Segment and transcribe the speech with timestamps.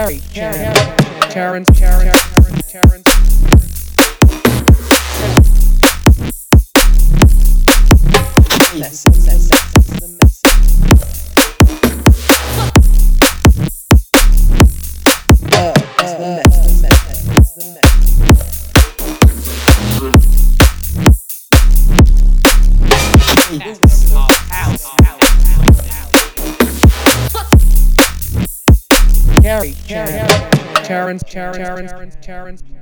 [0.00, 0.74] Terry, Terry, terry.
[1.28, 3.29] Terry Terrence,
[29.50, 32.79] Terrence, Terrence, Terrence, Terrence, Terrence, Terrence.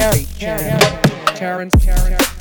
[0.00, 0.78] Terry, Terry,
[1.36, 2.39] Terrence, Terrence.